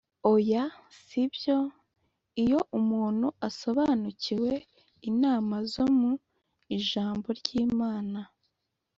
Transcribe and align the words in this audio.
Oya, 0.31 0.63
si 1.03 1.21
byo, 1.33 1.57
iyo 2.43 2.59
umuntu 2.79 3.27
asobanukiwe 3.47 4.51
inama 5.09 5.55
zo 5.73 5.85
mu 5.99 6.11
Ijambo 6.77 7.27
ry'Imana. 7.39 8.19